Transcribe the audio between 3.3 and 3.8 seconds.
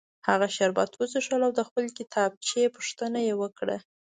وکړه